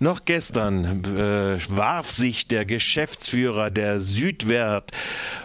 [0.00, 4.92] Noch gestern äh, warf sich der Geschäftsführer der Südwert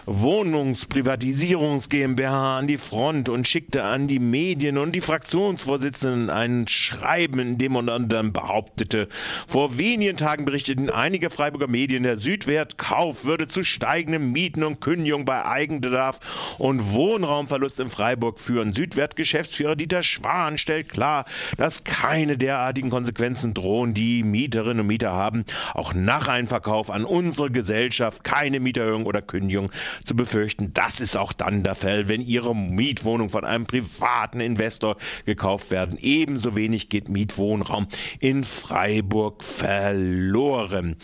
[0.05, 7.39] Wohnungsprivatisierungs GmbH an die Front und schickte an die Medien und die Fraktionsvorsitzenden ein Schreiben,
[7.39, 9.07] in dem man dann behauptete,
[9.47, 15.25] vor wenigen Tagen berichteten einige Freiburger Medien, der Südwertkauf würde zu steigenden Mieten und Kündigungen
[15.25, 16.19] bei Eigenbedarf
[16.59, 18.73] und Wohnraumverlust in Freiburg führen.
[18.73, 21.25] Südwert-Geschäftsführer Dieter Schwan stellt klar,
[21.57, 26.89] dass keine derartigen Konsequenzen drohen, die Mieter Mieterinnen und Mieter haben, auch nach einem Verkauf
[26.89, 29.71] an unsere Gesellschaft keine Mieterhöhung oder Kündigung
[30.03, 30.73] zu befürchten.
[30.73, 35.97] Das ist auch dann der Fall, wenn ihre Mietwohnung von einem privaten Investor gekauft werden.
[36.01, 37.87] Ebenso wenig geht Mietwohnraum
[38.19, 40.97] in Freiburg verloren.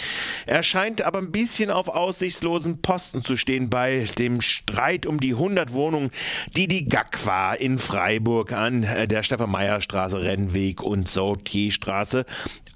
[0.46, 5.32] Er scheint aber ein bisschen auf aussichtslosen Posten zu stehen bei dem Streit um die
[5.32, 6.12] 100 Wohnungen,
[6.58, 12.26] die die GAKWA in Freiburg an der Stefan-Meyer-Straße, Rennweg und Sautierstraße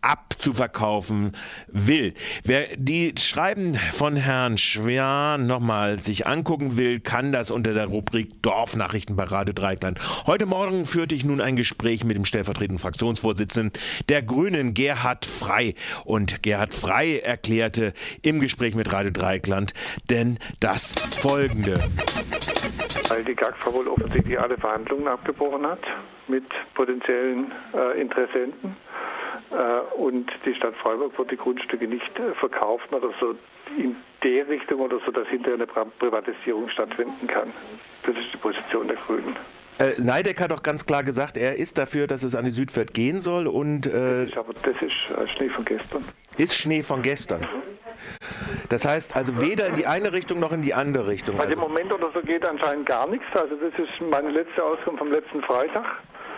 [0.02, 1.34] abzu verkaufen
[1.68, 2.14] will.
[2.44, 8.42] Wer die Schreiben von Herrn Schwan nochmal sich angucken will, kann das unter der Rubrik
[8.42, 10.00] Dorfnachrichten bei Radio Dreikland.
[10.26, 13.72] Heute Morgen führte ich nun ein Gespräch mit dem stellvertretenden Fraktionsvorsitzenden
[14.10, 15.76] der Grünen, Gerhard Frei.
[16.06, 19.74] Und Gerhard Frei erklärte im Gespräch mit Radio Dreikland
[20.10, 21.76] denn das folgende.
[23.10, 25.82] Weil die GAGFA wohl offensichtlich alle Verhandlungen abgebrochen hat
[26.28, 28.76] mit potenziellen äh, Interessenten
[29.96, 33.36] und die Stadt Freiburg wird die Grundstücke nicht äh, verkaufen oder so
[33.78, 37.52] in der Richtung oder so, dass hinterher eine Privatisierung stattfinden kann.
[38.06, 39.36] Das ist die Position der Grünen.
[39.80, 42.94] Äh, Neideck hat doch ganz klar gesagt, er ist dafür, dass es an die Südfeld
[42.94, 46.04] gehen soll und äh, das ist aber das ist äh, Schnee von gestern.
[46.38, 47.48] Ist Schnee von gestern.
[48.70, 51.40] Das heißt also weder in die eine Richtung noch in die andere Richtung.
[51.40, 53.26] Also im Moment oder so geht anscheinend gar nichts.
[53.34, 55.86] Also das ist meine letzte Auskunft vom letzten Freitag.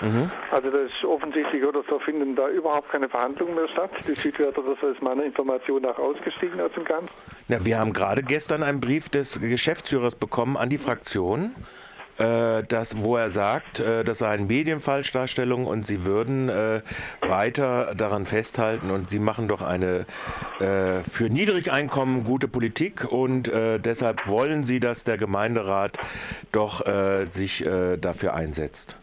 [0.02, 0.30] Mhm.
[0.52, 3.92] Also das ist offensichtlich oder so finden da überhaupt keine Verhandlungen mehr statt.
[4.08, 7.10] Die Südwärter das ist meiner Information nach ausgestiegen aus dem Ganzen.
[7.48, 11.56] Ja, wir haben gerade gestern einen Brief des Geschäftsführers bekommen an die Fraktion.
[12.18, 16.82] Äh, das, wo er sagt, äh, das seien Medienfalschdarstellungen und sie würden äh,
[17.22, 20.06] weiter daran festhalten und sie machen doch eine
[20.60, 25.98] äh, für Niedrigeinkommen gute Politik und äh, deshalb wollen sie, dass der Gemeinderat
[26.54, 27.66] doch äh, sich
[28.00, 28.98] dafür einsetzt.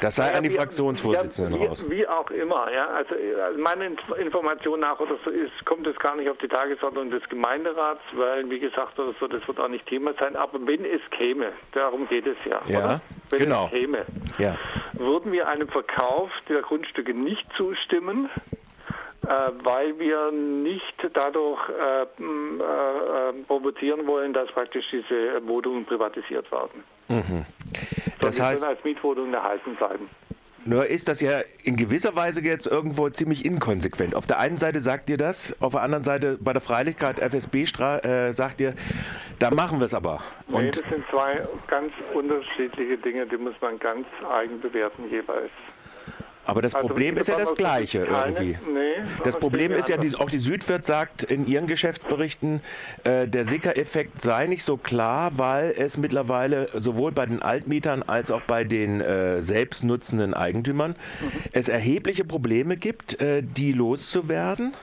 [0.00, 1.84] Das sei ja, an die Fraktionsvorsitzenden ja, raus.
[1.88, 2.88] Wie auch immer, ja.
[2.88, 7.10] Also, also meine Information nach oder so ist, kommt es gar nicht auf die Tagesordnung
[7.10, 10.36] des Gemeinderats, weil, wie gesagt, oder so, das wird auch nicht Thema sein.
[10.36, 12.60] Aber wenn es käme, darum geht es ja.
[12.66, 13.00] Ja, oder?
[13.30, 13.64] Wenn genau.
[13.66, 14.04] es käme,
[14.38, 14.56] ja.
[14.92, 18.30] würden wir einem Verkauf der Grundstücke nicht zustimmen,
[19.26, 19.28] äh,
[19.64, 26.84] weil wir nicht dadurch äh, äh, äh, provozieren wollen, dass praktisch diese Wohnungen privatisiert werden.
[27.08, 27.44] Mhm.
[28.20, 30.08] Das heißt, als Mietwohnungen erhalten bleiben.
[30.66, 34.16] Nur ist das ja in gewisser Weise jetzt irgendwo ziemlich inkonsequent.
[34.16, 37.62] Auf der einen Seite sagt ihr das, auf der anderen Seite bei der Freilichkeit FSB
[37.62, 38.74] äh, sagt ihr,
[39.38, 40.20] da machen wir es aber.
[40.48, 45.52] Und nee, das sind zwei ganz unterschiedliche Dinge, die muss man ganz eigen bewerten jeweils.
[46.46, 48.56] Aber das also Problem ist ja das gleiche irgendwie.
[48.72, 52.60] Nee, das Problem ist ja, die, auch die Südwirt sagt in ihren Geschäftsberichten,
[53.04, 58.30] äh, der Sicker-Effekt sei nicht so klar, weil es mittlerweile sowohl bei den Altmietern als
[58.30, 61.40] auch bei den äh, selbstnutzenden Eigentümern mhm.
[61.52, 64.74] es erhebliche Probleme gibt, äh, die loszuwerden,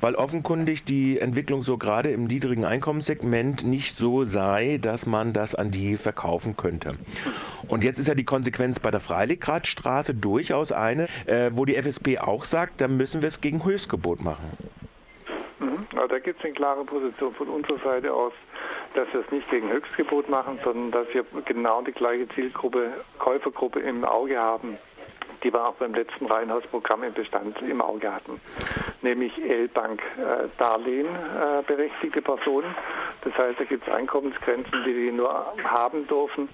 [0.00, 5.54] weil offenkundig die Entwicklung so gerade im niedrigen Einkommenssegment nicht so sei, dass man das
[5.54, 6.94] an die verkaufen könnte.
[7.68, 12.18] Und jetzt ist ja die Konsequenz bei der Freiliggradstraße durchaus eine, äh, wo die FSB
[12.18, 14.56] auch sagt, da müssen wir es gegen Höchstgebot machen.
[15.58, 15.86] Mhm.
[15.94, 18.32] Also da gibt es eine klare Position von unserer Seite aus,
[18.94, 23.80] dass wir es nicht gegen Höchstgebot machen, sondern dass wir genau die gleiche Zielgruppe, Käufergruppe
[23.80, 24.78] im Auge haben,
[25.42, 28.40] die wir auch beim letzten Reihenhausprogramm im Bestand im Auge hatten,
[29.02, 32.74] nämlich L-Bank-Darlehen äh, berechtigte Personen.
[33.22, 36.48] Das heißt, da gibt es Einkommensgrenzen, die die nur haben dürfen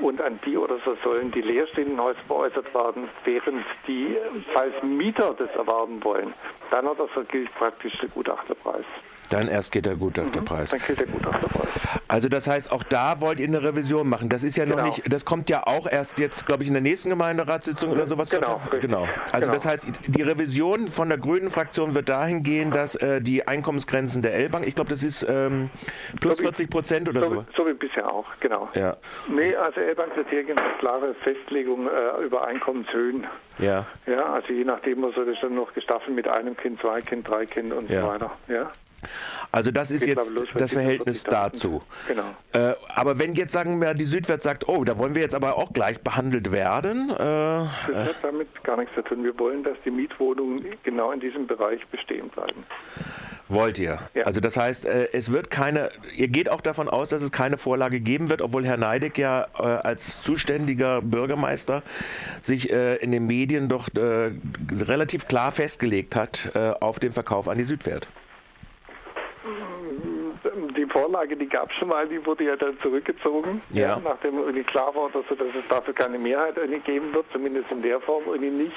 [0.00, 4.16] und an die oder so sollen die leerstehenden Häuser veräußert werden, während die,
[4.54, 6.32] falls Mieter das erwerben wollen,
[6.70, 8.84] dann oder so gilt praktisch der Gutachterpreis.
[9.30, 10.72] Dann erst geht der Gutachterpreis.
[10.72, 11.68] Mhm, dann geht der Gutachterpreis.
[12.08, 14.28] Also das heißt, auch da wollt ihr eine Revision machen.
[14.28, 14.78] Das ist ja genau.
[14.78, 18.06] noch nicht, das kommt ja auch erst jetzt, glaube ich, in der nächsten Gemeinderatssitzung oder
[18.06, 18.28] sowas.
[18.28, 18.60] Genau.
[18.80, 19.08] Genau.
[19.32, 19.52] Also genau.
[19.52, 24.22] das heißt, die Revision von der Grünen Fraktion wird dahin gehen, dass äh, die Einkommensgrenzen
[24.22, 25.70] der L-Bank, ich glaube, das ist ähm,
[26.20, 27.34] plus so 40 Prozent oder so.
[27.34, 28.68] So, so wie bisher auch, genau.
[28.74, 28.96] Ja.
[29.28, 33.26] Nee, also L-Bank wird hier eine klare Festlegung äh, über Einkommenshöhen.
[33.58, 33.86] Ja.
[34.06, 37.28] Ja, also je nachdem, was soll das dann noch gestaffelt mit einem Kind, zwei Kind,
[37.28, 38.02] drei Kind und ja.
[38.02, 38.30] so weiter.
[38.48, 38.70] Ja.
[39.50, 41.82] Also das ist jetzt los, das Verhältnis dazu.
[42.08, 42.34] Genau.
[42.52, 45.56] Äh, aber wenn jetzt sagen wir, die Südwärts sagt, oh, da wollen wir jetzt aber
[45.56, 47.10] auch gleich behandelt werden.
[47.10, 49.24] Äh, das hat damit gar nichts zu tun.
[49.24, 52.64] Wir wollen, dass die Mietwohnungen genau in diesem Bereich bestehen bleiben.
[53.48, 53.98] Wollt ihr?
[54.14, 54.24] Ja.
[54.24, 57.58] Also das heißt, äh, es wird keine, ihr geht auch davon aus, dass es keine
[57.58, 61.82] Vorlage geben wird, obwohl Herr Neidig ja äh, als zuständiger Bürgermeister
[62.40, 67.64] sich äh, in den Medien doch relativ klar festgelegt hat auf den Verkauf an die
[67.64, 68.08] Südwert.
[70.92, 73.88] Vorlage, die gab es schon mal, die wurde ja dann zurückgezogen, ja.
[73.88, 77.82] ja nachdem irgendwie klar war, dass, dass es dafür keine Mehrheit geben wird, zumindest in
[77.82, 78.76] der Form irgendwie nicht.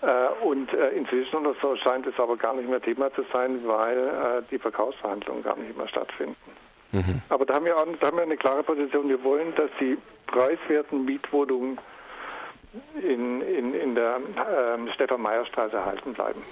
[0.00, 3.60] Äh, und äh, inzwischen oder so scheint es aber gar nicht mehr Thema zu sein,
[3.66, 6.36] weil äh, die Verkaufsverhandlungen gar nicht mehr stattfinden.
[6.92, 7.20] Mhm.
[7.28, 9.08] Aber da haben, wir auch, da haben wir eine klare Position.
[9.08, 11.78] Wir wollen, dass die preiswerten Mietwohnungen
[13.02, 16.42] in, in, in der äh, Stefan-Meyer-Straße erhalten bleiben.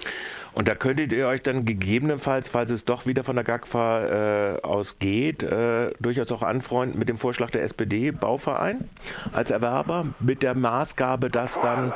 [0.53, 4.61] Und da könntet ihr euch dann gegebenenfalls, falls es doch wieder von der GAGFA äh,
[4.61, 8.89] ausgeht, äh, durchaus auch anfreunden mit dem Vorschlag der SPD Bauverein
[9.33, 11.93] als Erwerber, mit der Maßgabe, dass dann...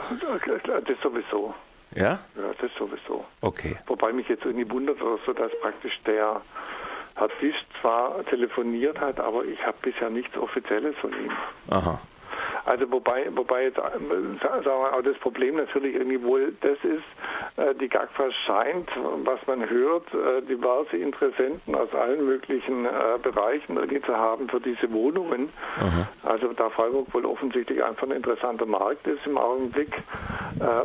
[0.85, 1.53] Das sowieso.
[1.95, 2.19] Ja?
[2.35, 3.25] Ja, das sowieso.
[3.41, 3.75] Okay.
[3.87, 6.41] Wobei mich jetzt irgendwie wundert, so dass praktisch der
[7.15, 11.31] Herr Fisch zwar telefoniert hat, aber ich habe bisher nichts Offizielles von ihm.
[11.69, 11.99] Aha.
[12.65, 17.03] Also wobei, wobei jetzt, sagen wir, auch das Problem natürlich irgendwie wohl das ist,
[17.57, 18.89] äh, die GAGFA scheint,
[19.23, 22.89] was man hört, äh, diverse Interessenten aus allen möglichen äh,
[23.21, 25.49] Bereichen irgendwie zu haben für diese Wohnungen.
[25.79, 26.07] Aha.
[26.23, 29.91] Also da Freiburg wohl offensichtlich einfach ein interessanter Markt ist im Augenblick.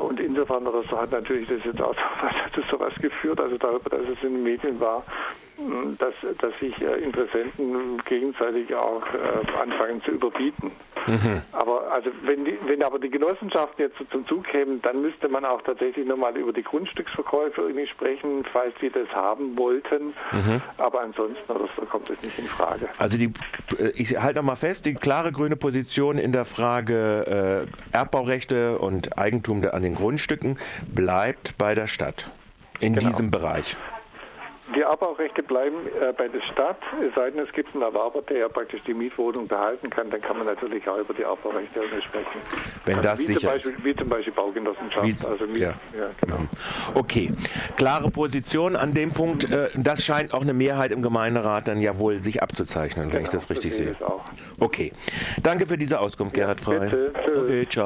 [0.00, 1.94] Und insofern hat natürlich das jetzt auch
[2.54, 5.04] zu sowas geführt, also darüber, dass es in den Medien war,
[5.98, 9.02] dass, dass sich Interessenten gegenseitig auch
[9.60, 10.70] anfangen zu überbieten.
[11.06, 11.42] Mhm.
[11.52, 15.44] Aber also wenn, die, wenn aber die Genossenschaften jetzt zum Zug kämen, dann müsste man
[15.44, 20.14] auch tatsächlich nochmal über die Grundstücksverkäufe irgendwie sprechen, falls die das haben wollten.
[20.32, 20.60] Mhm.
[20.78, 22.88] Aber ansonsten oder so kommt es nicht in Frage.
[22.98, 23.32] Also die,
[23.78, 29.16] äh, ich halte nochmal fest, die klare grüne Position in der Frage äh, Erbbaurechte und
[29.18, 30.58] Eigentum an den Grundstücken
[30.92, 32.30] bleibt bei der Stadt
[32.80, 33.08] in genau.
[33.08, 33.76] diesem Bereich.
[34.74, 38.38] Die Abbaurechte bleiben äh, bei der Stadt, es sei denn, es gibt einen Erwerber, der
[38.38, 42.40] ja praktisch die Mietwohnung behalten kann, dann kann man natürlich auch über die Abbaurechte sprechen.
[42.84, 45.06] Wenn also das wie sicher zum Beispiel, Wie zum Beispiel Baugenossenschaft.
[45.06, 45.74] Wie, also Miet, ja.
[45.96, 46.38] ja genau.
[46.94, 47.30] Okay,
[47.76, 49.50] klare Position an dem Punkt.
[49.50, 53.24] Äh, das scheint auch eine Mehrheit im Gemeinderat dann ja wohl sich abzuzeichnen, wenn genau,
[53.24, 53.94] ich das richtig sehe.
[54.58, 54.92] Okay,
[55.42, 56.80] danke für diese Auskunft, Gerhard Frey.
[56.80, 57.12] Bitte.
[57.24, 57.84] Okay, ciao.